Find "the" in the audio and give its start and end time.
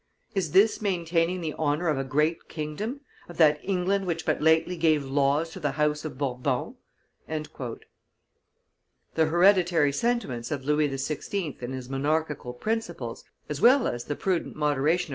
1.41-1.53, 5.59-5.73, 7.27-7.77, 14.05-14.15